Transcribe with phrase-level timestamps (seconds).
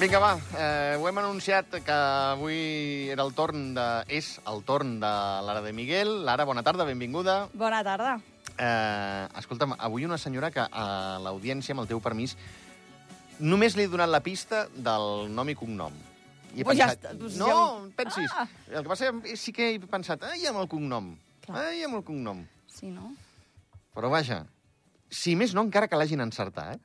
[0.00, 3.84] Vinga, va, eh, ho hem anunciat que avui era el torn de...
[4.08, 5.10] és el torn de
[5.44, 6.22] l'Ara de Miguel.
[6.24, 7.34] Lara, bona tarda, benvinguda.
[7.52, 8.14] Bona tarda.
[8.56, 10.86] Eh, escolta'm, avui una senyora que a
[11.20, 12.32] l'audiència, amb el teu permís,
[13.44, 15.92] només li he donat la pista del nom i cognom.
[16.56, 18.32] I he Pues ja pensat, està, doncs no, ja- pensis.
[18.32, 18.48] Ah.
[18.72, 21.12] El que passa és sí que he pensat, ai, amb el cognom.
[21.44, 21.66] Clar.
[21.68, 22.40] Ai, amb el cognom.
[22.72, 23.12] Sí, no?
[23.92, 24.46] Però vaja,
[25.12, 26.80] si més no, encara que l'hagin encertat,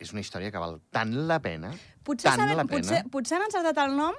[0.00, 1.70] és una història que val tant la pena,
[2.04, 2.80] Potser, tant saben, la pena.
[2.80, 4.14] potser, potser han encertat el nom,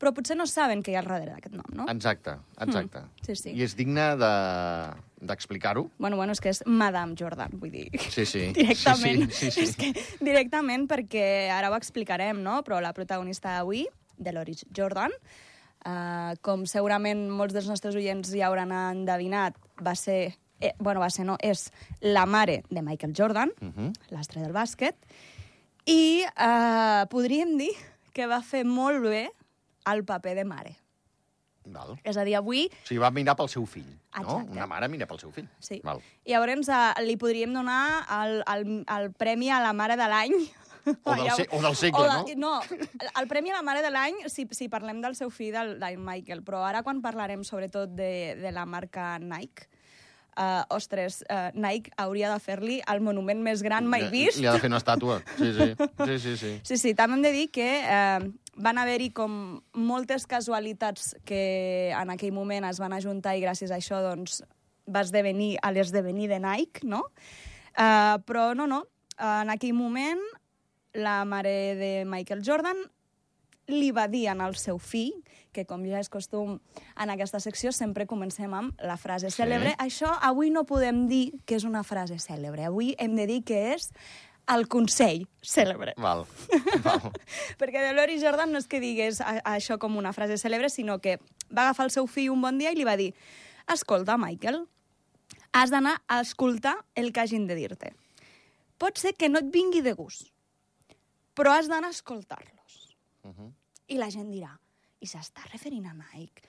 [0.00, 1.86] però potser no saben què hi ha al darrere d'aquest nom, no?
[1.92, 3.02] Exacte, exacte.
[3.02, 3.50] Mm, sí, sí.
[3.56, 5.90] I és digne de- d'explicar-ho.
[5.98, 7.88] Bueno, bueno, és que és Madame Jordan, vull dir...
[8.08, 8.46] Sí, sí.
[8.56, 9.26] Directament.
[9.36, 9.68] Sí, sí, sí, sí.
[9.68, 12.62] És que directament perquè ara ho explicarem, no?
[12.64, 15.12] Però la protagonista d'avui, Deloris Jordan,
[15.84, 20.34] eh, com segurament molts dels nostres oients ja hauran endevinat, va ser...
[20.60, 23.92] Eh, bueno, va ser, no, és la mare de Michael Jordan, Uh -huh.
[24.10, 24.94] l'astre del bàsquet,
[25.86, 27.72] i eh, podríem dir
[28.12, 29.30] que va fer molt bé
[29.90, 30.76] el paper de mare.
[31.64, 31.98] Val.
[32.04, 34.22] És a dir, avui O sigui, va mirar pel seu fill, no?
[34.22, 34.50] Exacte.
[34.52, 35.46] Una mare mira pel seu fill.
[35.60, 35.80] Sí.
[35.84, 36.00] Val.
[36.24, 40.32] Llavors eh, li podríem donar el, el, el premi a la mare de l'any.
[41.04, 42.60] O del se- o del segle, o de, no?
[42.60, 42.62] No,
[43.20, 45.98] el premi a la mare de l'any si, si parlem del seu fill, del, del
[45.98, 49.68] Michael, però ara quan parlarem sobretot de, de la marca Nike,
[50.36, 54.38] uh, ostres, uh, Nike hauria de fer-li el monument més gran mai Li- vist.
[54.40, 55.20] Li ha de fer una estàtua.
[55.38, 55.68] Sí, sí.
[56.04, 56.52] Sí, sí, sí.
[56.64, 62.10] Sí, sí, també hem de dir que eh, van haver-hi com moltes casualitats que en
[62.14, 64.42] aquell moment es van ajuntar i gràcies a això doncs,
[64.90, 67.04] va esdevenir a l'esdevenir de Nike, no?
[67.76, 68.84] Eh, però no, no,
[69.20, 70.20] en aquell moment
[70.98, 72.80] la mare de Michael Jordan
[73.70, 75.12] li va dir al seu fill,
[75.52, 76.60] que com ja és costum
[76.96, 79.42] en aquesta secció, sempre comencem amb la frase Sí.
[79.42, 79.74] cèlebre.
[79.78, 82.64] Això avui no podem dir que és una frase cèlebre.
[82.64, 83.90] Avui hem de dir que és
[84.48, 85.94] el consell cèlebre.
[85.96, 86.26] Val.
[86.82, 87.12] Val.
[87.60, 90.98] Perquè Delori Jordan no és que digués a, a això com una frase cèlebre, sinó
[91.00, 91.18] que
[91.54, 93.14] va agafar el seu fill un bon dia i li va dir
[93.70, 94.66] escolta, Michael,
[95.52, 97.94] has d'anar a escoltar el que hagin de dir-te.
[98.78, 100.30] Pot ser que no et vingui de gust,
[101.34, 102.96] però has d'anar a escoltar-los.
[103.22, 103.52] Uh -huh.
[103.88, 104.58] I la gent dirà,
[105.00, 106.42] i s'està referint a Nike?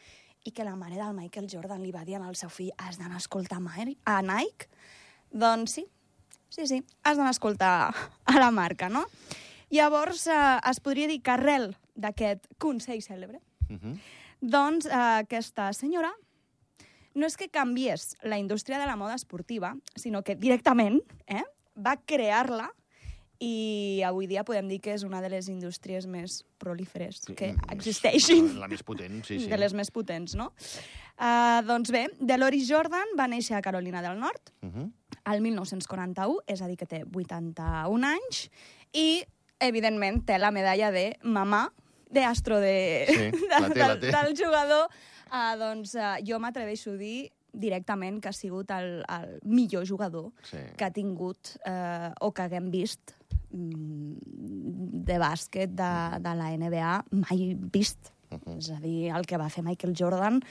[0.45, 3.19] I que la mare del Michael Jordan li va dir al seu fill, has d'anar
[3.19, 3.59] a escoltar
[4.05, 4.67] a Nike?
[5.31, 5.85] Doncs sí,
[6.49, 7.93] sí, sí, has d'anar a escoltar
[8.25, 9.05] a la marca, no?
[9.69, 13.39] Llavors, eh, es podria dir que arrel d'aquest consell cèlebre,
[13.71, 13.99] Uh -huh.
[14.41, 16.11] doncs eh, aquesta senyora
[17.13, 21.43] no és que canviés la indústria de la moda esportiva, sinó que directament eh,
[21.75, 22.73] va crear-la
[23.41, 27.53] i avui dia podem dir que és una de les indústries més prolíferes Sí, que
[27.55, 28.51] mm, existeixin.
[28.61, 29.49] La més potent, sí, sí.
[29.49, 30.51] De les més potents, no?
[31.17, 34.91] Uh, doncs bé, Deloris Jordan va néixer a Carolina del Nord Uh -huh.
[35.25, 38.49] al 1941, és a dir, que té 81 anys,
[38.93, 39.23] i,
[39.59, 41.71] evidentment, té la medalla de mamà
[42.11, 44.87] d'astro de, Sí, té, la del, del jugador.
[45.31, 50.31] Uh, doncs uh, jo m'atreveixo a dir directament que ha sigut el, el millor jugador
[50.43, 50.57] Sí.
[50.77, 53.11] que ha tingut eh, o que haguem vist
[53.51, 55.91] de bàsquet de,
[56.23, 56.93] de la NBA
[57.27, 58.11] mai vist.
[58.31, 58.57] Uh -huh.
[58.57, 60.41] És a dir, el que va fer Michael Jordan...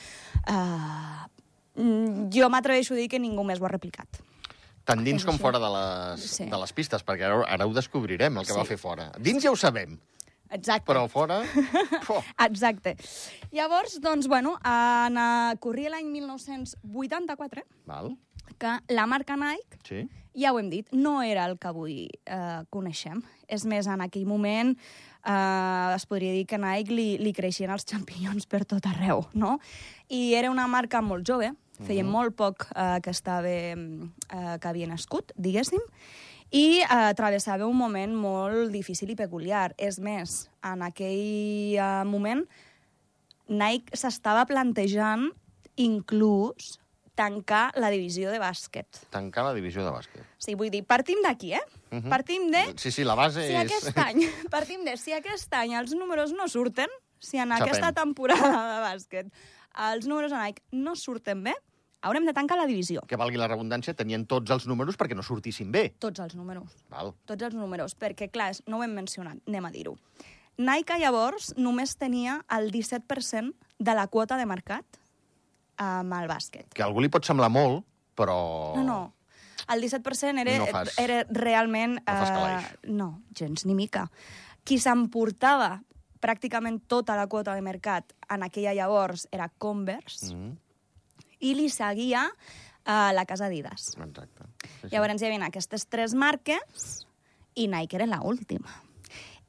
[0.46, 4.08] Eh, mm, jo m'atreveixo a dir que ningú més ho ha replicat.
[4.84, 6.44] Tant dins com fora de les, Sí.
[6.46, 8.58] de les pistes, perquè ara, ara ho descobrirem, el que Sí.
[8.58, 9.12] va fer fora.
[9.18, 9.98] Dins ja ho sabem,
[10.50, 10.86] Exacte.
[10.86, 11.42] però fora...
[12.10, 12.22] Oh.
[12.42, 12.96] Exacte.
[13.54, 18.16] Llavors, doncs, bueno, en, uh, corria l'any 1984 Val,
[18.58, 20.00] que la marca Nike sí.
[20.34, 21.96] ja ho hem dit, no era el que avui
[22.26, 23.22] eh, coneixem.
[23.48, 27.86] És més, en aquell moment eh, es podria dir que Nike li, li creixien els
[27.88, 29.58] xampinyons per tot arreu, no?
[30.08, 31.52] I era una marca molt jove,
[31.86, 35.82] feia molt poc eh, que estava, eh, que havia nascut, diguéssim,
[36.50, 39.72] i eh, travessava un moment molt difícil i peculiar.
[39.78, 42.44] És més, en aquell eh, moment
[43.50, 45.28] Nike s'estava plantejant
[45.80, 46.76] inclús
[47.18, 49.02] tancar la divisió de bàsquet.
[49.12, 50.24] Tancar la divisió de bàsquet.
[50.40, 51.60] Sí, vull dir, partim d'aquí, eh?
[51.90, 52.02] Uh Mhm.
[52.04, 52.08] -huh.
[52.08, 52.62] Partim de...
[52.78, 53.64] Sí, sí, la base Si és...
[53.64, 54.20] aquest any,
[54.50, 56.88] partim de, si aquest any els números no surten,
[57.18, 57.62] si en Xapem.
[57.66, 59.26] aquesta temporada de bàsquet
[59.92, 61.54] els números de Nike no surten bé,
[62.02, 63.02] haurem de tancar la divisió.
[63.06, 65.90] Que valgui la redundància, tenien tots els números perquè no sortissin bé.
[65.98, 66.72] Tots els números.
[66.90, 67.12] Val.
[67.28, 69.96] Tots els números, perquè, clar, no ho hem mencionat, anem a dir-ho.
[70.60, 74.84] Nike, llavors, només tenia el 17% de la quota de mercat
[75.80, 76.68] amb el bàsquet.
[76.74, 77.84] Que a algú li pot semblar molt,
[78.18, 78.36] però...
[78.76, 79.00] No, no.
[79.70, 81.98] El 17% era, No fas- era realment...
[82.00, 82.66] no fas eh, calaix.
[82.88, 84.06] no, gens ni mica.
[84.64, 85.82] Qui s'emportava
[86.20, 90.56] pràcticament tota la quota de mercat en aquella llavors era Converse, Mm,
[91.40, 92.26] i li seguia
[92.84, 93.96] eh, la casa Adidas.
[93.96, 94.44] exacte.
[94.62, 94.88] Sí, sí.
[94.92, 97.06] Llavors hi havia aquestes tres marques
[97.54, 98.70] i Nike era l'última.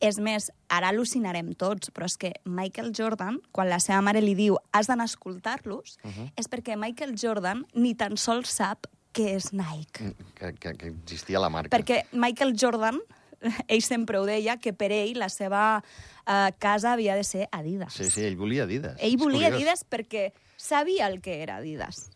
[0.01, 4.33] És més, ara al·lucinarem tots, però és que Michael Jordan, quan la seva mare li
[4.33, 6.31] diu has d'anar a escoltar-los, uh -huh.
[6.35, 10.15] és perquè Michael Jordan ni tan sols sap què és Nike.
[10.33, 11.77] Que, que, que existia la marca.
[11.77, 12.99] Perquè Michael Jordan,
[13.67, 17.93] ell sempre ho deia, que per ell la seva uh, casa havia de ser Adidas.
[17.93, 18.97] Sí, sí, ell volia Adidas.
[18.99, 19.53] Ell volia.
[19.53, 22.09] Adidas perquè sabia el que era Adidas,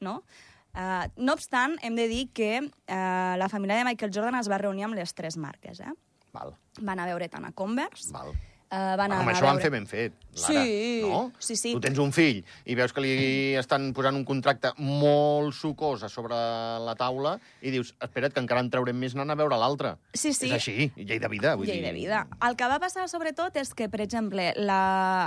[0.00, 0.22] no?
[0.70, 4.60] Uh, no obstant, hem de dir que uh, la família de Michael Jordan es va
[4.62, 5.94] reunir amb les tres marques, eh?
[6.32, 8.30] Val, Van a veure tant a Converse, val.
[8.70, 11.32] Uh, van Home, anar això a ho han fet ben fet, Lara, Sí, no?
[11.42, 11.72] sí, sí.
[11.74, 16.08] Tu tens un fill i veus que li estan posant un contracte molt sucós a
[16.08, 17.32] sobre la taula
[17.62, 19.96] i dius, espera't, que encara en traurem més anant a veure l'altre.
[20.14, 20.46] Sí, sí.
[20.52, 21.56] És així, llei de vida.
[21.58, 21.86] Vull Llei dir...
[21.88, 22.22] de vida.
[22.46, 24.80] El que va passar, sobretot, és que, per exemple, la,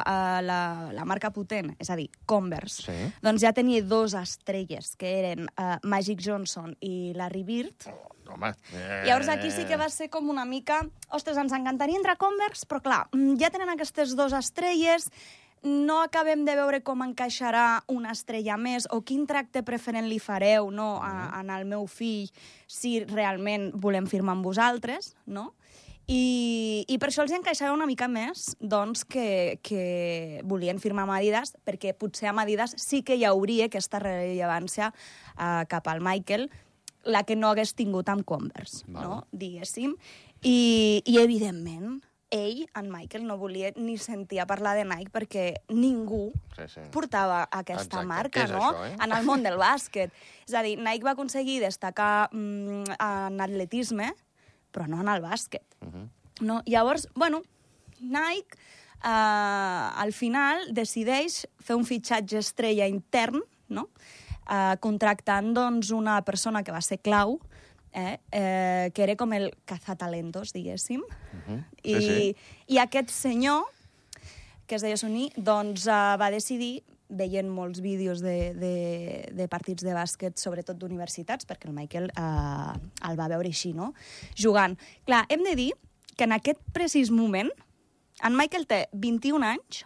[0.07, 0.61] uh, la,
[0.95, 3.11] la marca potent, és a dir, Converse, Sí.
[3.21, 8.53] doncs ja tenia dos estrelles, que eren uh, Magic Johnson i Larry Bird, Oh, home,
[8.73, 9.03] eh...
[9.07, 10.81] Llavors aquí sí que va ser com una mica...
[11.13, 15.09] Ostres, ens encantaria entrar a Converse, però clar, mm, ja tenen aquestes dues estrelles,
[15.63, 20.67] no acabem de veure com encaixarà una estrella més o quin tracte preferent li fareu
[20.75, 22.27] no, a, a el meu fill
[22.67, 25.53] si realment volem firmar amb vosaltres, no?
[26.03, 31.05] I, I per això els hi encaixava una mica més doncs, que, que volien firmar
[31.05, 36.03] amb Adidas, perquè potser amb Adidas sí que hi hauria aquesta rellevància uh, cap al
[36.03, 36.49] Michael,
[37.03, 39.03] la que no hagués tingut amb Converse, Val.
[39.03, 39.27] no?
[39.31, 39.95] diguéssim.
[40.43, 42.01] I, I, evidentment,
[42.33, 46.81] ell, en Michael, no volia ni sentir a parlar de Nike perquè ningú Sí, sí.
[46.91, 48.07] portava aquesta Exacte.
[48.09, 48.59] marca, no?
[48.71, 48.97] això, eh?
[49.03, 50.11] En el món del bàsquet.
[50.47, 54.13] És a dir, Nike va aconseguir destacar mm, en atletisme,
[54.73, 55.65] però no en el bàsquet.
[55.81, 56.09] Uh -huh.
[56.41, 56.61] No?
[56.65, 57.43] Llavors, bueno,
[57.99, 58.57] Nike
[59.03, 63.89] eh, al final decideix fer un fitxatge estrella intern, no?
[64.49, 67.39] Eh, contractant doncs, una persona que va ser clau,
[67.93, 71.01] eh, eh, que era com el cazatalentos, diguéssim.
[71.01, 71.63] Uh -huh.
[71.83, 72.35] I, Sí, sí.
[72.67, 73.63] I aquest senyor,
[74.65, 79.83] que es deia Soní, doncs uh, va decidir veient molts vídeos de, de, de partits
[79.83, 82.73] de bàsquet, sobretot d'universitats, perquè el Michael uh,
[83.09, 83.93] el va veure així, no?
[84.35, 84.77] Jugant.
[85.05, 85.71] Clar, hem de dir
[86.15, 87.51] que en aquest precís moment,
[88.23, 89.85] en Michael té 21 anys,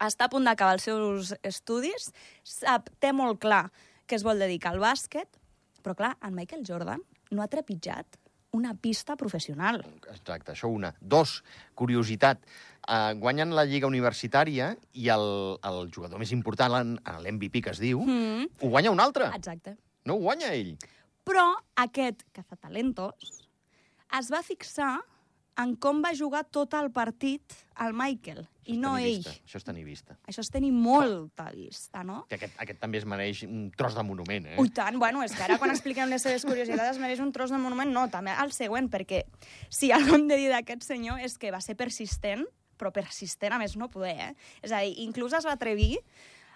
[0.00, 2.10] està a punt d'acabar els seus estudis,
[2.44, 3.66] sap, té molt clar
[4.06, 5.28] que es vol dedicar al bàsquet,
[5.84, 8.16] però clar, en Michael Jordan no ha trepitjat
[8.52, 9.78] una pista professional.
[10.10, 10.90] Exacte, això una.
[11.00, 11.36] Dos,
[11.78, 12.40] curiositat.
[12.82, 15.26] Uh, guanyen la Lliga Universitària i el,
[15.62, 18.48] el jugador més important, l'MVP que es diu, Mm.
[18.60, 19.28] ho guanya un altre.
[19.36, 19.76] Exacte.
[20.04, 20.74] No ho guanya ell.
[21.22, 21.44] Però
[21.78, 23.44] aquest cazatalentos
[24.18, 24.96] es va fixar
[25.62, 29.20] en com va jugar tot el partit el Michael, i no ell.
[29.22, 29.32] Vista.
[29.46, 30.16] Això és tenir vista.
[30.28, 32.22] Això és tenir molta vista, no?
[32.30, 34.56] Que aquest, aquest també es mereix un tros de monument, eh?
[34.60, 37.52] Ui, tant, bueno, és que ara quan expliquem les seves curiositats es mereix un tros
[37.54, 39.24] de monument, no, també el següent, perquè
[39.68, 42.44] si alguna hem de dir d'aquest senyor és que va ser persistent,
[42.80, 44.34] però persistent a més no poder, eh?
[44.64, 45.98] És a dir, inclús es va atrevir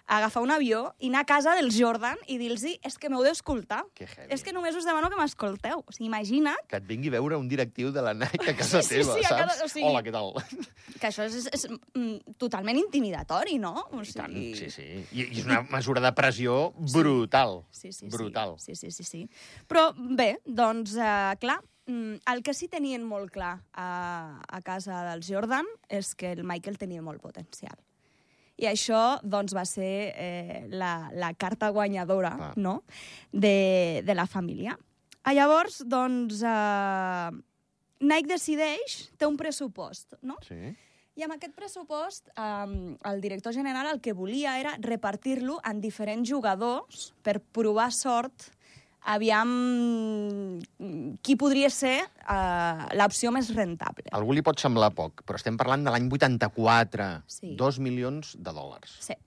[0.07, 3.83] agafar un avió i anar a casa dels Jordan i dir-los és que m'heu d'escoltar.
[4.29, 5.81] És que només us demano que m'escolteu.
[5.85, 8.81] O sigui, imagina't Que et vingui a veure un directiu de la Nike a casa
[8.85, 9.41] Sí, sí, teva, sí, saps?
[9.41, 10.33] casa- o sigui- Hola, què tal?
[11.01, 13.73] que això és, és, és mm, totalment intimidatori, no?
[13.91, 14.85] O I tant, sí, sí.
[15.11, 17.63] I, I és una mesura de pressió brutal.
[17.71, 18.55] Sí, sí, brutal.
[18.59, 19.23] Sí, sí, sí, sí.
[19.67, 21.57] Però bé, doncs, eh, clar,
[21.87, 26.43] mm, el que sí tenien molt clar a, a casa dels Jordan és que el
[26.45, 27.75] Michael tenia molt potencial.
[28.61, 32.53] I això, doncs, va ser eh, la, la carta guanyadora, Clar.
[32.55, 32.77] no?,
[33.31, 34.77] de, de la família.
[35.25, 37.29] Ah, llavors, doncs, eh,
[38.05, 40.37] Nike decideix, té un pressupost, no?
[40.45, 40.75] Sí.
[41.15, 46.27] I amb aquest pressupost, um, el director general el que volia era repartir-lo en diferents
[46.27, 48.49] jugadors per provar sort
[49.05, 49.49] aviam
[51.25, 54.09] qui podria ser uh, l'opció més rentable.
[54.17, 57.09] Algú li pot semblar poc, però estem parlant de l'any 84.
[57.29, 57.53] Sí.
[57.59, 58.97] Dos milions de dòlars.
[59.05, 59.17] Sí.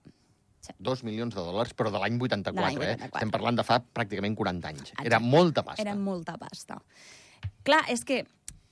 [0.77, 2.97] Dos milions de dòlars, però de l'any 84, De l'any eh?
[2.99, 3.15] 84.
[3.17, 4.91] Estem parlant de fa pràcticament 40 anys.
[4.91, 5.07] Exacte.
[5.09, 5.81] Era molta pasta.
[5.81, 6.77] Era molta pasta.
[7.65, 8.25] Clar, és que...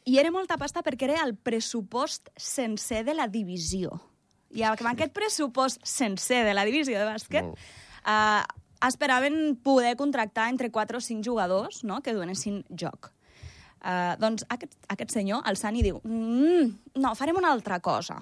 [0.08, 3.98] I era molta pasta perquè era el pressupost sencer de la divisió.
[4.56, 7.66] I amb aquest pressupost sencer de la divisió de bàsquet Molt.
[8.08, 12.02] eh, esperaven poder contractar entre 4 o 5 jugadors no?
[12.02, 13.12] que donessin joc.
[13.78, 18.18] Uh, doncs aquest, aquest senyor, el Sani, diu mm, no, farem una altra cosa.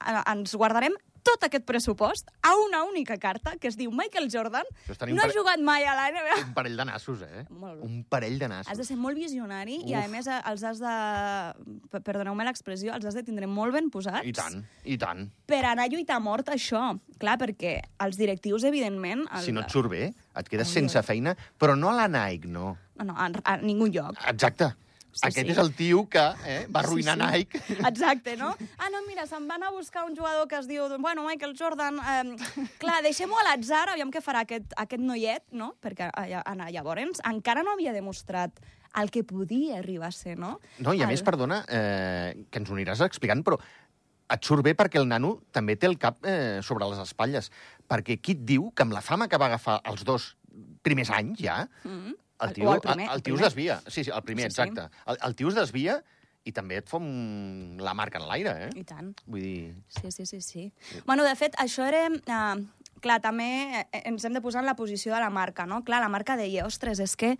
[0.00, 4.64] Uh, ens guardarem tot aquest pressupost a una única carta que es diu Michael Jordan.
[5.10, 6.36] No ha jugat mai a la NBA.
[6.46, 7.44] Un parell de nassos, eh?
[7.50, 7.82] Molt.
[7.84, 8.70] Un parell de nassos.
[8.72, 9.98] Has de ser molt visionari i, Uf.
[10.04, 10.94] a més, eh, els has de...
[11.90, 14.22] per- Perdoneu-me l'expressió, els has de tindre molt ben posats.
[14.26, 15.26] I tant, i tant.
[15.50, 16.84] Per anar a lluitar mort, això.
[17.20, 19.26] Clar, perquè els directius, evidentment...
[19.32, 19.44] El...
[19.46, 22.48] Si no et surt bé, et quedes Ui, sense feina, però no a la Nike,
[22.48, 22.76] no.
[22.96, 24.16] No, no, a, a ningú lloc.
[24.30, 24.70] Exacte.
[25.16, 25.52] Sí, Aquest sí.
[25.54, 27.32] és el tio que eh, va arruïnar Sí, sí.
[27.32, 27.76] Nike.
[27.88, 28.50] Exacte, no?
[28.76, 31.96] Ah, no, mira, se'n van a buscar un jugador que es diu, bueno, Michael Jordan.
[31.98, 35.72] Eh, clar, deixem-ho a l'atzar, aviam què farà aquest, aquest noiet, no?
[35.80, 36.10] Perquè
[36.44, 38.60] Anna, llavors encara no havia demostrat
[39.00, 40.58] el que podia arribar a ser, no?
[40.78, 41.10] No, i a el...
[41.14, 43.56] més, perdona, eh, que ens ho aniràs explicant, però
[44.28, 47.48] et surt bé perquè el nano també té el cap eh, sobre les espatlles.
[47.88, 50.34] Perquè qui et diu que amb la fama que va agafar els dos
[50.82, 52.12] primers anys ja, Mm.
[52.12, 53.50] el El- tio, o el primer, el, el el tio es primer.
[53.50, 53.80] desvia.
[53.90, 54.62] Sí, sí, el primer, Sí, sí.
[54.62, 54.88] exacte.
[55.06, 56.02] El, el tio es desvia
[56.46, 58.70] i també et fa la marca en l'aire, eh?
[58.78, 59.14] I tant.
[59.26, 59.74] Vull dir...
[59.88, 60.72] Sí, sí, sí, sí.
[61.06, 62.04] Bueno, de fet, això era...
[62.12, 62.66] Uh,
[63.02, 63.48] clar, també
[63.92, 65.82] eh, ens hem de posar en la posició de la marca, no?
[65.84, 67.34] Clar, la marca deia, ostres, és que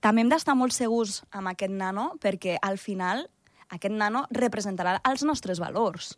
[0.00, 3.26] també hem d'estar molt segurs amb aquest nano perquè al final
[3.68, 6.14] aquest nano representarà els nostres valors.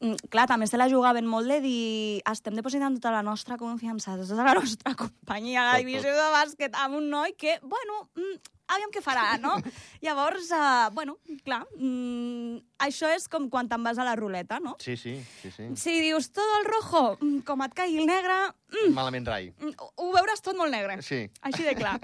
[0.00, 4.14] Mm, clar, també se la jugaven molt de dir estem depositant tota la nostra confiança,
[4.16, 8.38] tota la nostra companyia a la divisió de bàsquet amb un noi que, bueno, mm,
[8.72, 9.58] aviam què farà, no?
[10.06, 14.78] Llavors, uh, bueno, clar, mm, això és com quan te'n vas a la ruleta, no?
[14.80, 15.68] Sí, sí, sí, sí.
[15.76, 18.40] Si dius tot el rojo, mm, com et caigui el negre,
[18.72, 19.52] mm, Malament rai.
[19.52, 21.02] mm, ho veuràs tot molt negre.
[21.04, 21.26] Sí.
[21.42, 21.98] Així de clar.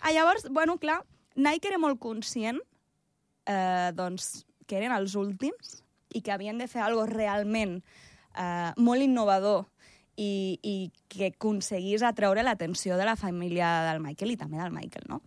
[0.00, 1.04] ah, llavors, bueno, clar,
[1.36, 2.58] Nike era molt conscient
[3.46, 5.84] eh, doncs, que eren els últims
[6.14, 7.80] i que havien de fer algo realment
[8.36, 9.64] eh, molt innovador
[10.16, 10.76] i, i
[11.12, 15.22] que aconseguís atreure l'atenció de la família del Michael i també del Michael, no?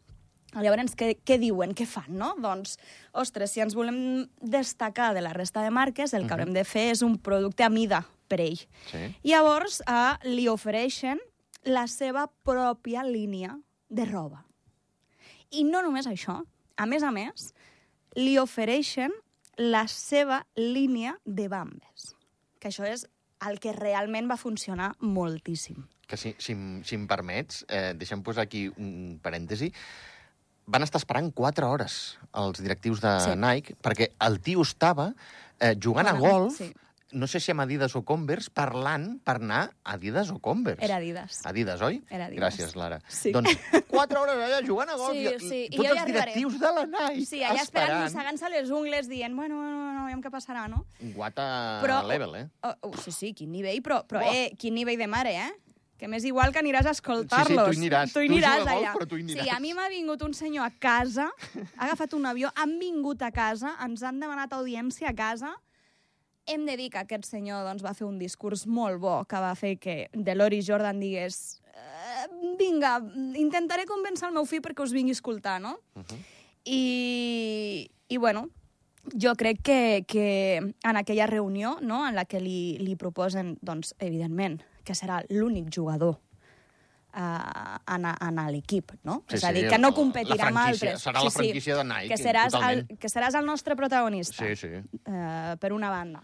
[0.58, 1.76] Llavors, què, què diuen?
[1.78, 2.32] Què fan, no?
[2.42, 2.80] Doncs,
[3.14, 6.88] ostres, si ens volem destacar de la resta de marques, el que haurem de fer
[6.96, 8.58] és un producte a mida per ell.
[8.90, 9.04] Sí.
[9.30, 11.22] Llavors, eh, li ofereixen
[11.70, 13.60] la seva pròpia línia
[13.94, 14.42] de roba.
[15.54, 16.40] I no només això,
[16.78, 17.52] a més a més,
[18.18, 19.14] li ofereixen
[19.60, 22.14] la seva línia de bambes,
[22.64, 23.04] que això és
[23.46, 25.84] el que realment va funcionar moltíssim.
[26.10, 26.56] Que si, si,
[26.88, 29.70] si em permets, eh, deixem posar aquí un parèntesi,
[30.70, 33.36] van estar esperant 4 hores els directius de Sí.
[33.36, 35.12] Nike perquè el tio estava
[35.60, 36.72] eh, jugant a Bueno, golf, sí.
[37.12, 40.84] No sé si amb Adidas o Converse, parlant per anar a Adidas o Converse.
[40.86, 41.40] Era Adidas.
[41.46, 42.04] Adidas, oi?
[42.10, 42.42] Era Adidas.
[42.60, 43.00] Gràcies, Lara.
[43.08, 43.32] Sí.
[43.32, 43.50] Doncs
[43.90, 45.14] 4 hores allà jugant a golf.
[45.18, 46.34] Sí, i- sí, i Tots jo els hi arribaré.
[46.36, 48.04] directius de la Nike Sí, allà esperant, esperant.
[48.04, 50.86] mossegant-se les ungles, dient, bueno, bueno, bueno, aviam què passarà, no?
[51.16, 52.48] Guata Però- level, eh?
[52.64, 54.36] Oh, oh, sí, sí, quin nivell, però, però Buah.
[54.36, 55.52] eh, quin nivell de mare, eh?
[56.00, 57.48] Que m'és igual que aniràs a escoltar-los.
[57.50, 58.14] Sí, sí, tu hi aniràs.
[58.14, 58.94] Tu hi Tu aniràs golf, allà.
[58.94, 59.44] però tu hi aniràs.
[59.44, 61.26] Sí, a mi m'ha vingut un senyor a casa,
[61.76, 65.52] ha agafat un avió, han vingut a casa, ens han demanat audiència a casa,
[66.50, 69.54] hem de dir que aquest senyor doncs, va fer un discurs molt bo que va
[69.56, 72.28] fer que Delori Jordan digués eh,
[72.60, 72.98] vinga,
[73.38, 75.78] intentaré convèncer el meu fill perquè us vingui a escoltar, no?
[75.96, 76.18] Uh -huh.
[76.66, 78.50] I, i bueno,
[79.22, 83.96] jo crec que, que en aquella reunió no, en la que li, li proposen, doncs,
[84.00, 86.20] evidentment, que serà l'únic jugador
[87.14, 89.24] a, en, en l'equip, no?
[89.28, 91.02] Sí, és a sí, dir, que no competirà amb altres.
[91.02, 93.00] serà la franquícia de Nike, que seràs, el, totalment.
[93.00, 94.68] que seràs el nostre protagonista, Sí, sí.
[95.06, 96.24] eh, per una banda.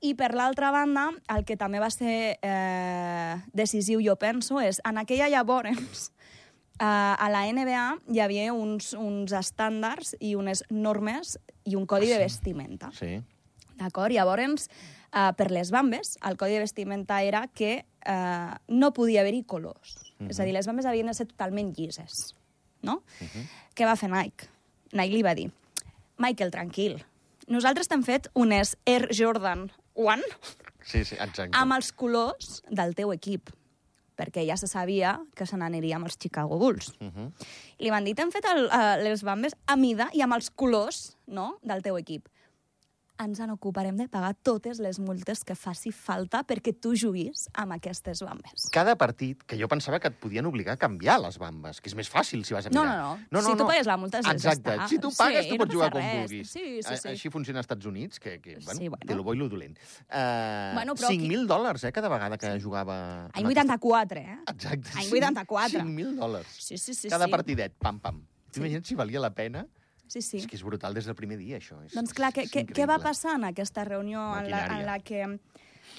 [0.00, 5.00] I per l'altra banda, el que també va ser eh, decisiu, jo penso, és en
[5.00, 6.12] aquella llavors,
[6.78, 11.36] eh, a la NBA hi havia uns, uns estàndards i unes normes
[11.66, 12.92] i un codi de vestimenta.
[12.94, 13.18] Sí.
[13.78, 14.14] D'acord?
[14.14, 14.68] Llavors,
[15.10, 19.98] eh, per les bambes, el codi de vestimenta era que eh, no podia haver-hi colors.
[20.28, 22.32] És a dir, les bambes havien de ser totalment llises.
[22.82, 23.02] No?
[23.74, 24.46] Què va fer Nike?
[24.94, 25.50] Nike li va dir,
[26.22, 26.96] Michael, tranquil,
[27.50, 30.22] nosaltres t'hem fet unes Air Jordan 1
[30.88, 31.52] Sí, sí, exacte.
[31.58, 33.50] amb els colors del teu equip
[34.18, 36.90] perquè ja se sabia que se n'aniria amb els Chicago Bulls.
[36.98, 37.28] Uh -huh.
[37.78, 40.50] I li van dir, t'hem fet el, uh, les bambes a mida i amb els
[40.50, 42.28] colors no, del teu equip.
[43.18, 47.74] Ens en ocuparem de pagar totes les multes que faci falta perquè tu juguis amb
[47.74, 48.68] aquestes bambes.
[48.70, 51.96] Cada partit, que jo pensava que et podien obligar a canviar les bambes, que és
[51.98, 52.98] més fàcil si vas a No, mirar.
[53.32, 53.42] no, no.
[53.42, 54.70] Si tu pagues la multa, ja Exacte.
[54.70, 54.86] està.
[54.88, 56.30] Si tu pagues, Sí, tu no pots jugar passa com res.
[56.30, 56.50] vulguis.
[56.50, 57.08] Sí, sí, A- sí.
[57.08, 59.04] Així funciona als Estats Units, que, que bueno, Sí, bueno.
[59.04, 59.76] té lo bo i lo dolent.
[60.06, 63.26] Uh, Bueno, però 5.000 dòlars, eh, cada vegada que jugava...
[63.34, 64.38] Any en 84, eh?
[64.46, 64.90] Exacte.
[64.94, 65.80] Any cinc- 84.
[65.80, 66.46] 5.000 dòlars.
[66.56, 67.08] Sí, sí, sí.
[67.08, 67.30] cada sí.
[67.32, 68.22] partidet, pam, pam.
[68.52, 69.66] T'imagines si valia la pena?
[70.08, 70.40] Sí, sí.
[70.40, 71.78] És que és brutal des del primer dia, això.
[71.84, 74.86] És, Doncs clar, què, és què, què va passar en aquesta reunió en la, en
[74.88, 75.26] la que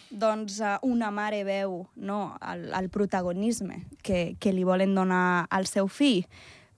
[0.10, 5.70] doncs, eh, una mare veu no, el, el protagonisme que, que li volen donar al
[5.70, 6.26] seu fill?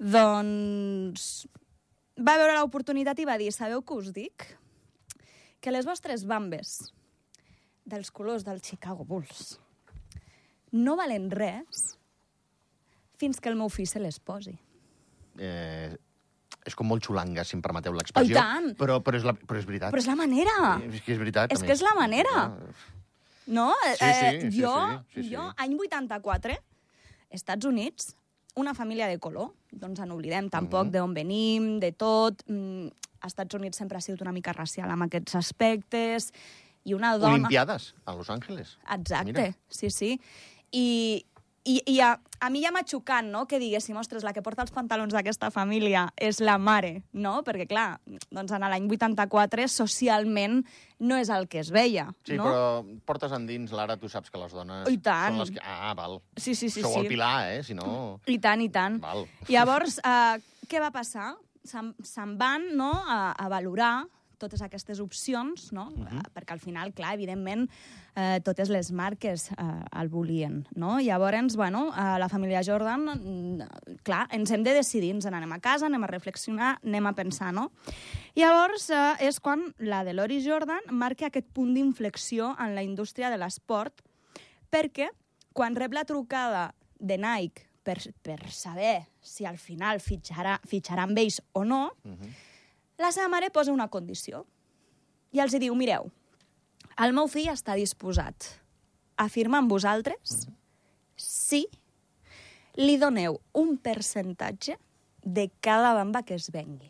[0.01, 1.47] Doncs
[2.19, 4.49] va veure l'oportunitat i va dir, sabeu què us dic?
[5.61, 6.91] Que les vostres bambes
[7.87, 9.55] dels colors del Chicago Bulls
[10.71, 11.97] no valen res
[13.19, 14.55] fins que el meu fill se les posi.
[15.37, 15.93] Eh,
[16.65, 18.35] és com molt xulanga, si em permeteu l'expressió.
[18.37, 18.71] Oh, tant!
[18.77, 19.91] Però, però, és la, però és veritat.
[19.93, 20.55] Però és la manera!
[20.91, 21.51] És que és veritat.
[21.51, 21.67] És també.
[21.67, 22.35] que és la manera.
[23.47, 23.73] No?
[23.97, 24.73] Sí, sí, sí, jo,
[25.09, 25.35] sí, sí, sí.
[25.35, 26.53] jo, any 84,
[27.31, 28.15] Estats Units,
[28.55, 30.91] una família de color, ens en oblidem tampoc Mhm.
[30.91, 32.43] d'on venim, de tot.
[32.47, 32.89] Mm,
[33.25, 36.31] Estats Units sempre ha sigut una mica racial amb aquests aspectes.
[36.83, 37.33] I una dona...
[37.33, 38.77] Olimpiades, a Los Angeles.
[38.89, 39.57] Exacte, Mira.
[39.69, 40.19] sí, sí.
[40.71, 41.25] I,
[41.63, 44.63] i, i a, a mi ja m'ha xocant, no?, que diguéssim, ostres, la que porta
[44.65, 47.35] els pantalons d'aquesta família és la mare, no?
[47.45, 47.99] Perquè, clar,
[48.33, 50.61] doncs en l'any 84 socialment
[50.99, 52.47] no és el que es veia, Sí, no?
[52.47, 52.63] però
[53.05, 54.89] portes endins, Lara, tu saps que les dones...
[54.89, 55.35] I tant.
[55.37, 55.61] Són les que...
[55.61, 56.17] Ah, val.
[56.35, 57.03] Sí, sí, sí, Sou sí.
[57.03, 57.61] el pilar, eh?
[57.67, 58.19] Si no...
[58.25, 58.97] I tant, i tant.
[59.03, 59.27] Val.
[59.49, 61.35] Llavors, eh, què va passar?
[61.61, 63.99] Se'n van no, a, a valorar
[64.41, 65.89] totes aquestes opcions, no?
[65.93, 66.23] Uh -huh.
[66.33, 67.69] perquè al final, clar, evidentment,
[68.15, 70.67] eh, totes les marques eh, el volien.
[70.75, 70.99] No?
[70.99, 75.59] Llavors, bueno, a la família Jordan, mm, clar, ens hem de decidir, ens n'anem a
[75.59, 77.71] casa, anem a reflexionar, anem a pensar, no?
[78.35, 83.29] Llavors, eh, és quan la de Lori Jordan marca aquest punt d'inflexió en la indústria
[83.29, 84.01] de l'esport,
[84.71, 85.09] perquè
[85.53, 91.17] quan rep la trucada de Nike per, per saber si al final fitxarà, fitxarà amb
[91.17, 92.29] ells o no, Uh -huh.
[93.01, 94.45] La seva mare posa una condició.
[95.31, 96.09] I els diu, mireu,
[97.01, 98.49] el meu fill està disposat
[99.17, 100.45] a firmar amb vosaltres
[101.15, 101.65] si
[102.79, 104.77] li doneu un percentatge
[105.21, 106.89] de cada bamba que es vengui.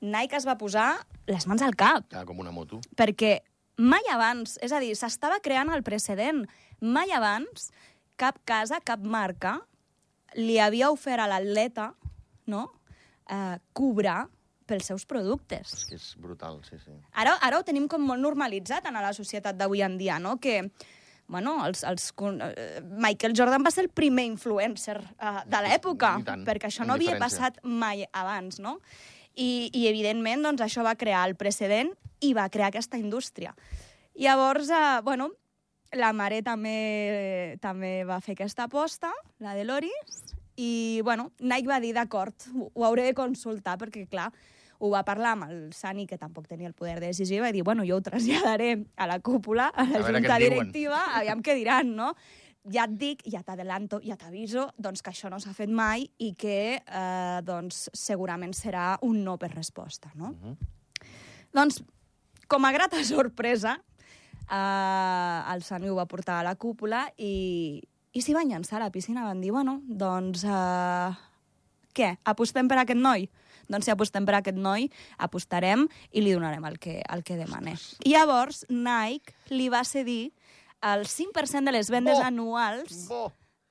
[0.00, 0.88] Nike es va posar
[1.26, 2.80] les mans al cap Ah, com una moto.
[2.96, 3.40] perquè
[3.78, 6.44] mai abans, és a dir, s'estava creant el precedent,
[6.80, 7.70] mai abans
[8.16, 9.60] cap casa, cap marca
[10.34, 11.94] li havia ofert a l'atleta
[12.46, 12.72] no?
[13.28, 14.26] Eh, cobrar
[14.68, 15.72] pels seus productes.
[15.72, 16.92] És que és brutal, sí, sí.
[17.16, 20.36] Ara, ara ho tenim com molt normalitzat en la societat d'avui en dia, no?
[20.36, 20.60] que
[21.28, 22.12] bueno, els, els,
[22.48, 26.14] eh, Michael Jordan va ser el primer influencer uh, de l'època,
[26.46, 28.78] perquè això no havia passat mai abans, no?
[29.36, 31.92] I, i evidentment, doncs, això va crear el precedent
[32.24, 33.52] i va crear aquesta indústria.
[34.18, 35.28] Llavors, eh, bueno,
[35.92, 39.12] la mare també, també va fer aquesta aposta,
[39.44, 40.24] la de Loris,
[40.58, 44.32] i, bueno, Nike va dir, d'acord, ho, hauré de consultar, perquè, clar,
[44.78, 47.52] ho va parlar amb el Sani, que tampoc tenia el poder de decisió, i va
[47.54, 51.02] dir, bueno, jo ho traslladaré a la cúpula, a la A junta et diuen." directiva,
[51.18, 52.12] aviam què diran, no?
[52.74, 56.32] Ja et dic, ja t'adelanto, ja t'aviso, doncs que això no s'ha fet mai i
[56.34, 60.34] que eh, doncs, segurament serà un no per resposta, no?
[60.34, 60.56] Uh -huh.
[61.54, 61.84] Doncs,
[62.48, 63.78] com a grata sorpresa,
[64.50, 67.80] eh, el Sani ho va portar a la cúpula i,
[68.12, 69.26] i s'hi van llançar a la piscina.
[69.26, 71.10] Van dir, bueno, doncs, eh,
[71.94, 73.28] què, apostem per aquest noi?
[73.68, 77.76] Doncs si apostem per aquest noi, apostarem i li donarem el que, el que demane.
[78.04, 80.32] I llavors, Nike li va cedir
[80.88, 82.24] el 5% de les vendes Bo!
[82.24, 83.26] anuals Bo!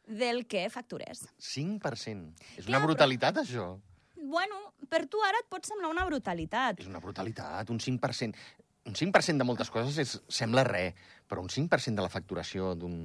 [0.07, 1.25] del que facturés.
[1.41, 2.31] 5%.
[2.57, 3.73] És Clar, una brutalitat, això.
[4.21, 6.79] Bueno, per tu ara et pot semblar una brutalitat.
[6.83, 8.47] És una brutalitat, un 5%.
[8.87, 10.95] Un 5% de moltes coses és, sembla res,
[11.27, 12.95] però un 5% de la facturació d'un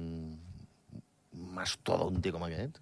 [1.33, 2.79] mastodonte com aquest...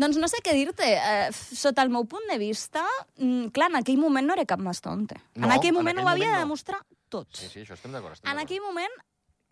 [0.00, 0.90] Doncs no sé què dir-te.
[0.96, 2.84] Eh, sota el meu punt de vista,
[3.18, 5.18] mm, clar, en aquell moment no era cap mastonte.
[5.34, 6.46] No, en aquell en moment aquell ho havia moment de no.
[6.48, 7.40] demostrar tots.
[7.44, 8.18] Sí, sí, això estem d'acord.
[8.26, 8.96] En aquell moment,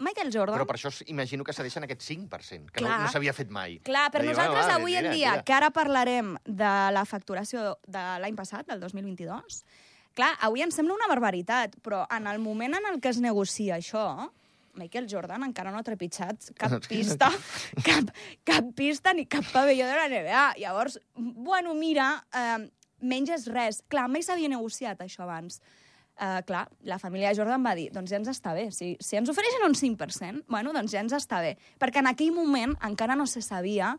[0.02, 0.57] Michael Jordan...
[0.57, 2.98] Però per això imagino que cedeixen aquest 5%, que Clar.
[2.98, 3.78] no, no s'havia fet mai.
[3.87, 5.46] Clar, per De dir, nosaltres va, va, avui en dia, tira.
[5.46, 9.62] que ara parlarem de la facturació de l'any passat, del 2022,
[10.18, 13.78] clar, avui ens sembla una barbaritat, però en el moment en el que es negocia
[13.78, 14.07] això,
[14.78, 17.28] Michael Jordan encara no ha trepitjat cap pista,
[17.87, 18.12] cap,
[18.44, 20.44] cap pista ni cap pavelló de la NBA.
[20.62, 22.70] Llavors, bueno, mira, eh,
[23.02, 23.82] menges res.
[23.92, 25.61] Clar, mai s'havia negociat això abans.
[26.12, 28.66] Uh, clar, la família Jordan va dir, doncs ja ens està bé.
[28.70, 31.56] Si, si ens ofereixen un 5%, bueno, doncs ja ens està bé.
[31.80, 33.94] Perquè en aquell moment encara no se sabia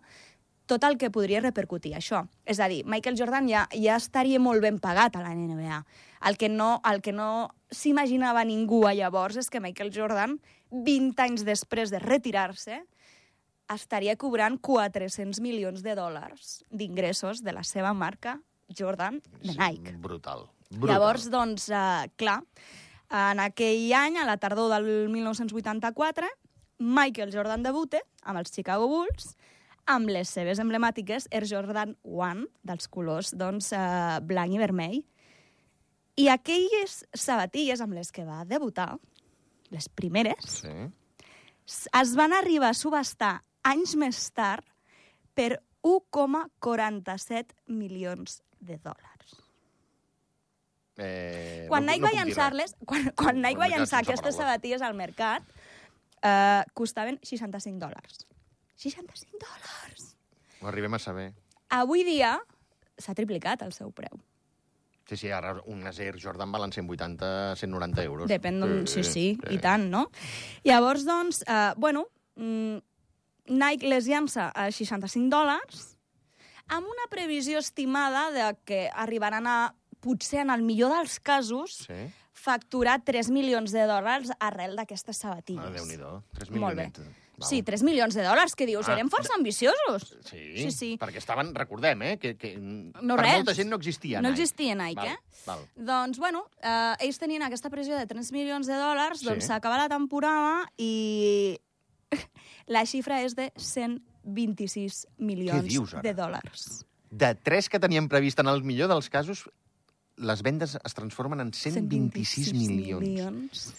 [0.69, 2.23] tot el que podria repercutir això.
[2.45, 5.81] És a dir, Michael Jordan ja, ja estaria molt ben pagat a la NBA.
[6.29, 10.37] El que no, el que no s'imaginava ningú a llavors és que Michael Jordan,
[10.73, 12.81] 20 anys després de retirar-se,
[13.73, 18.39] estaria cobrant 400 milions de dòlars d'ingressos de la seva marca
[18.73, 19.95] Jordan de Nike.
[20.01, 20.47] Brutal.
[20.69, 20.89] brutal.
[20.89, 22.41] Llavors, doncs, eh, clar,
[23.13, 26.27] en aquell any, a la tardor del 1984,
[26.79, 29.35] Michael Jordan debuta amb els Chicago Bulls,
[29.85, 35.01] amb les seves emblemàtiques Air Jordan 1, dels colors doncs, eh, blanc i vermell.
[36.15, 38.97] I aquelles sabatilles amb les que va debutar,
[39.73, 40.73] les primeres, Sí.
[41.65, 44.65] es van arribar a subestar anys més tard
[45.33, 49.39] per 1,47 milions de dòlars.
[50.97, 54.93] Eh, Quan no, Nike no va llançar-les, quan, quan Nike va llançar aquestes sabatilles al
[54.93, 55.43] mercat,
[56.21, 58.27] eh, costaven 65 dòlars.
[58.77, 60.11] 65 dòlars!
[60.61, 61.33] Ho arribem a saber.
[61.69, 62.37] Avui dia
[62.97, 64.19] s'ha triplicat el seu preu.
[65.13, 68.29] Sí, sí, ara unes Air Jordan valen 180, 190 euros.
[68.31, 68.87] Depèn d'on...
[68.89, 70.07] Sí, sí, i tant, no?
[70.65, 72.77] Llavors, doncs, eh, bueno, mm,
[73.53, 75.89] Nike les llança a 65 dòlars.
[76.73, 81.93] amb una previsió estimada de que arribaran a, potser en el millor dels casos, Sí.
[82.33, 85.73] facturar 3 milions de dòlars arrel d'aquestes Ah, sabatilles.
[85.75, 86.23] Déu-n'hi-do.
[86.33, 86.91] 3 Molt bé.
[87.43, 87.49] Val.
[87.49, 90.15] Sí, 3 milions de dòlars, que dius, Ah, érem força ambiciosos.
[90.25, 90.89] Sí, Sí, sí.
[90.97, 93.35] perquè estaven, recordem, eh, que, que No per res.
[93.43, 94.41] molta gent no existia No Nike.
[94.41, 95.17] existia Nike, val, eh?
[95.45, 95.67] Val.
[95.75, 99.25] Doncs, bueno, eh, ells tenien aquesta pressió de 3 milions de dòlars, Sí.
[99.27, 101.59] doncs s'acaba la temporada i
[102.67, 106.01] la xifra és de 126 milions dius, ara?
[106.01, 106.85] de dòlars.
[107.13, 109.49] De tres que teníem previst, en el millor dels casos,
[110.17, 113.01] les vendes es transformen en 126, milions.
[113.01, 113.73] milions.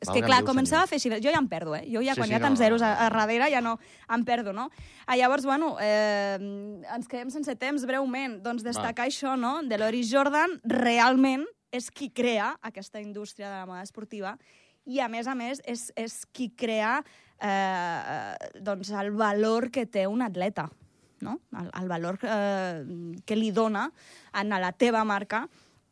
[0.00, 0.88] És Valga'm que, clar, Déu, començava senyor.
[0.88, 1.22] a fer xifres.
[1.24, 1.84] Jo ja em perdo, eh?
[1.88, 3.76] Jo ja, Sí, quan sí, hi ha tants no, zeros a, a darrere, ja no
[4.12, 4.68] em perdo, no?
[5.06, 6.36] Ah, llavors, bueno, eh,
[6.94, 8.40] ens quedem sense temps, breument.
[8.44, 9.62] Doncs destacar això, no?
[9.64, 14.36] De Loris Jordan realment és qui crea aquesta indústria de la moda esportiva
[14.86, 17.00] i, a més a més, és, és qui crea
[17.42, 20.68] eh, doncs el valor que té un atleta,
[21.26, 21.40] no?
[21.58, 22.84] El, el valor eh,
[23.26, 23.88] que li dona
[24.32, 25.46] a la teva marca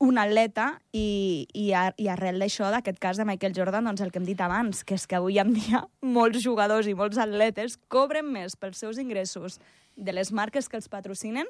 [0.04, 4.12] un atleta i, i, a, i arrel d'això, d'aquest cas de Michael Jordan, doncs el
[4.12, 7.78] que hem dit abans, que és que avui en dia molts jugadors i molts atletes
[7.88, 9.58] cobren més pels seus ingressos
[9.96, 11.48] de les marques que els patrocinen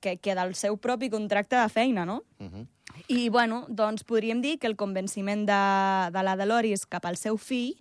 [0.00, 2.22] que, que del seu propi contracte de feina, no?
[2.40, 2.66] Uh -huh.
[3.08, 7.36] I, bueno, doncs podríem dir que el convenciment de, de la Deloris cap al seu
[7.36, 7.76] fill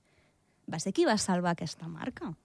[0.71, 2.36] va ser qui va salvar aquesta marca.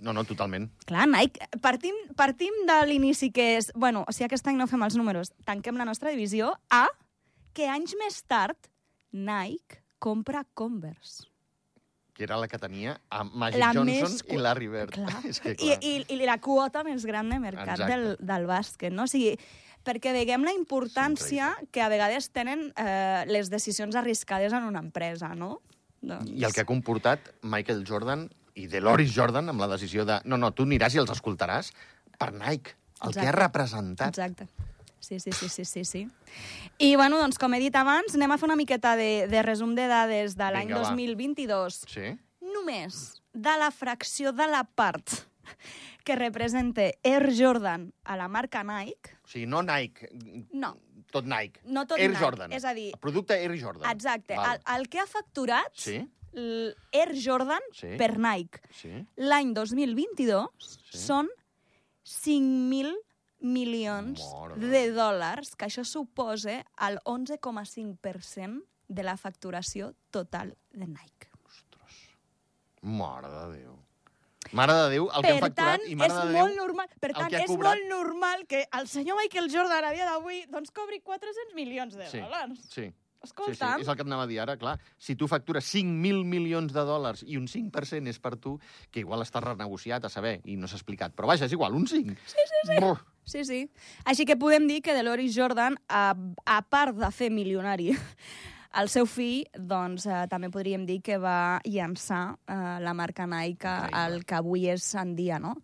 [0.00, 0.70] No, no, totalment.
[0.86, 3.70] Clar, Nike, partim, partim de l'inici que és...
[3.74, 6.88] Bueno, si aquest any no fem els números, tanquem la nostra divisió, a
[7.54, 8.68] que anys més tard
[9.14, 11.28] Nike compra Converse.
[12.14, 14.98] Que era la que tenia a Magic La Johnson més i Larry Bird.
[15.30, 15.78] És que, I, clar.
[15.82, 17.90] i, I la quota més gran de mercat Exacte.
[17.90, 19.08] del, del bàsquet, no?
[19.08, 19.32] O sigui,
[19.84, 25.32] perquè veiem la importància que a vegades tenen eh, les decisions arriscades en una empresa,
[25.34, 25.58] no?
[26.04, 26.30] Doncs...
[26.30, 28.28] I el que ha comportat Michael Jordan
[28.60, 31.72] i Deloris Jordan amb la decisió de no, no, tu aniràs i els escoltaràs
[32.20, 33.40] per Nike, el que ha Exacte.
[33.40, 34.14] representat.
[34.14, 34.73] Exacte.
[35.04, 36.08] Sí, sí, sí, sí, sí, sí.
[36.78, 39.74] I, bueno, doncs, com he dit abans, anem a fer una miqueta de, de resum
[39.76, 40.88] de dades de l'any Vinga, va.
[40.90, 41.82] 2022.
[41.92, 42.08] Sí?
[42.40, 45.10] Només de la fracció de la part
[46.04, 50.08] que representa Air Jordan a la marca Nike, O sigui, no Nike,
[50.52, 50.74] no,
[51.12, 51.60] tot Nike.
[51.64, 52.52] No tot Air Nike, Jordan.
[52.52, 53.90] és a dir- El producte Air Jordan.
[53.90, 54.60] exacte, Val.
[54.66, 55.96] el, el que ha facturat Sí,
[56.34, 57.94] Air Jordan Sí.
[57.96, 58.90] per Nike sí.
[59.16, 60.98] l'any 2022 Sí.
[60.98, 61.28] són
[62.04, 62.92] 5.000
[63.44, 71.30] milions Mare de dòlars, que això suposa el 11,5% de la facturació total de Nike.
[72.82, 73.76] Mare de Déu.
[74.52, 76.36] Mare de Déu, el que per hem facturat tant, i mare és de Déu...
[76.36, 79.92] molt normal, per tant, que és cobrat- molt normal que el senyor Michael Jordan a
[79.96, 82.60] dia d'avui doncs, cobri 400 milions de Sí, dòlars.
[82.70, 82.90] sí.
[83.24, 84.76] Sí, sí, Escolta'm, és el que et anava a dir ara, clar.
[84.98, 88.56] Si tu factures 5.000 milions de dòlars i un 5% és per tu,
[88.90, 91.14] que igual està renegociat a saber i no s'ha explicat.
[91.16, 92.16] Però vaja, és igual, un 5.
[92.26, 92.78] Sí, sí, sí.
[92.78, 93.00] Brr.
[93.24, 93.60] Sí, sí.
[94.04, 96.10] Així que podem dir que Deloris Jordan, a,
[96.44, 97.94] a part de fer milionari
[98.80, 103.74] el seu fill, doncs eh, també podríem dir que va llançar eh, la marca Nike
[103.94, 105.56] al que avui és en dia, no?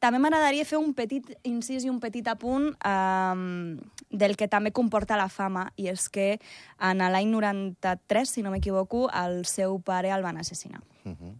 [0.00, 3.76] També m'agradaria fer un petit incís i un petit apunt eh,
[4.10, 6.38] del que també comporta la fama, i és que
[6.80, 11.34] en l'any 93, si no m'equivoco, el seu pare el van assassinar Uh -huh.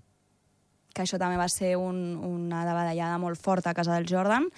[0.95, 4.49] que això també va ser un, una davallada molt forta a casa del Jordan,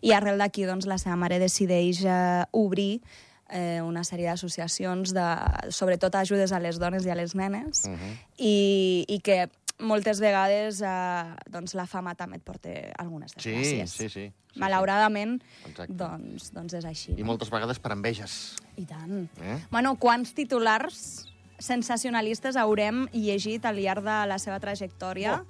[0.00, 3.02] i arrel d'aquí doncs, la seva mare decideix eh, obrir
[3.50, 5.36] eh, una sèrie d'associacions, de,
[5.70, 8.16] sobretot ajudes a les dones i a les nenes, Uh -huh.
[8.38, 9.48] i, i que
[9.82, 12.70] moltes vegades eh, doncs, la fama també et porta
[13.02, 13.86] algunes Sí, desgràcies.
[13.90, 14.28] sí, sí.
[14.54, 15.94] sí, Malauradament, Exacte.
[15.98, 17.14] doncs, doncs és així.
[17.18, 18.56] I moltes vegades per enveges.
[18.76, 19.28] I tant.
[19.42, 19.58] Eh?
[19.70, 21.28] Bueno, quants titulars
[21.62, 25.46] sensacionalistes haurem llegit al llarg de la seva trajectòria Oh.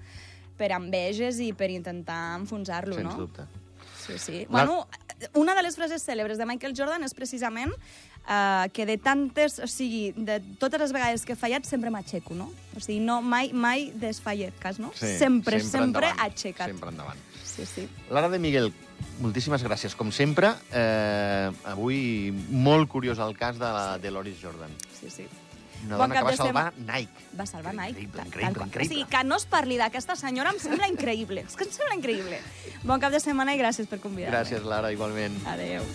[0.59, 3.17] per enveges i per intentar enfonsar-lo, Sens no?
[3.27, 3.47] dubte.
[4.07, 4.41] Sí, sí.
[4.51, 4.89] La- Bueno,
[5.35, 9.69] una de les frases cèlebres de Michael Jordan és precisament uh, que de tantes, o
[9.71, 12.51] sigui, de totes les vegades que he fallat sempre m'aixeco, no?
[12.77, 14.93] O sigui, no, mai, mai desfallet, cas, no?
[14.95, 16.25] Sí, sempre, sempre, endavant.
[16.29, 16.73] aixecat.
[16.73, 17.29] Sempre endavant.
[17.45, 17.87] Sí, sí.
[18.11, 18.73] Lara de Miguel,
[19.21, 19.97] moltíssimes gràcies.
[19.99, 24.73] Com sempre, eh, avui molt curiós el cas de la Deloris Jordan.
[24.99, 25.29] sí, sí.
[25.87, 27.27] Una Bon dona cap que va de salvar Nike.
[27.39, 28.07] Va salvar Nike.
[28.07, 28.87] Increïble, increïble, increïble.
[28.87, 31.47] O sigui, que no es parli d'aquesta senyora em sembla increïble.
[31.49, 32.41] És que em sembla increïble.
[32.83, 34.37] Bon cap de setmana i gràcies per convidar-me.
[34.37, 35.39] Gràcies, Lara, igualment.
[35.47, 35.87] Adéu.